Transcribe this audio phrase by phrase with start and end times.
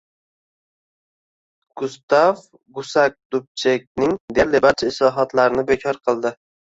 [1.81, 2.39] Gustav
[2.77, 6.33] Gusak Dubchekning deyarli barcha islohotlarini bekor qildi.